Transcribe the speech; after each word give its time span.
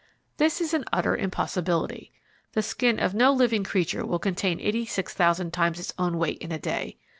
This 0.37 0.59
is 0.61 0.73
an 0.73 0.83
utter 0.91 1.15
impossibility. 1.15 2.11
The 2.53 2.63
skin 2.63 2.97
of 2.97 3.13
no 3.13 3.31
living 3.31 3.63
creature 3.63 4.03
will 4.03 4.17
contain 4.17 4.59
eighty 4.59 4.83
six 4.87 5.13
thousand 5.13 5.51
times 5.53 5.79
its 5.79 5.93
own 5.99 6.17
weight 6.17 6.39
in 6.39 6.51
a 6.51 6.57
day. 6.57 6.97